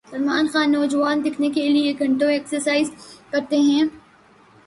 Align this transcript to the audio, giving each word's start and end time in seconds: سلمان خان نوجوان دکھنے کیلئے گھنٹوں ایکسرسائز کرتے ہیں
سلمان 0.07 0.45
خان 0.51 0.71
نوجوان 0.71 1.17
دکھنے 1.25 1.49
کیلئے 1.55 1.91
گھنٹوں 1.99 2.31
ایکسرسائز 2.31 2.87
کرتے 3.31 3.57
ہیں 3.59 3.83